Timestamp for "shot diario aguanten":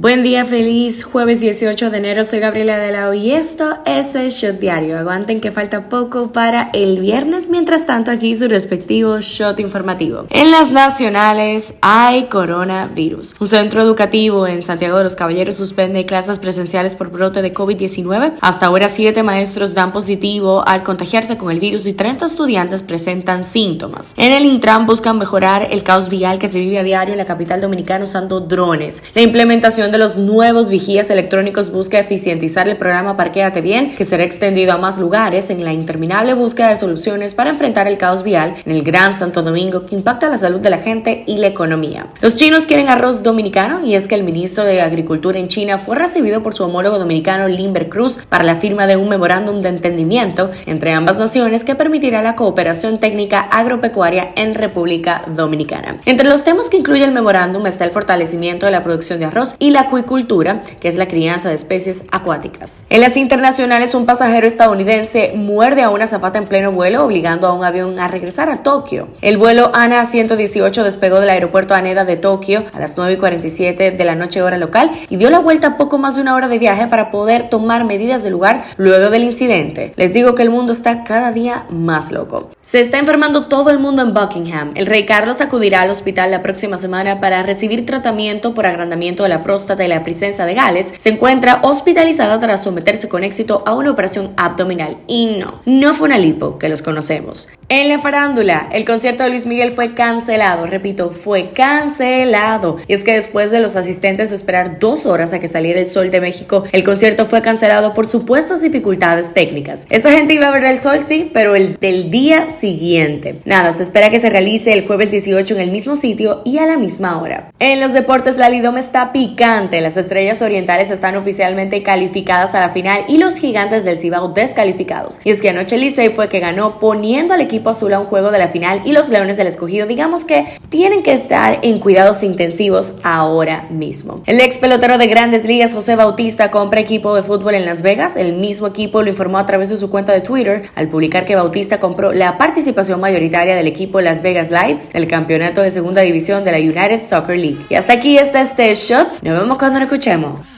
4.30-5.42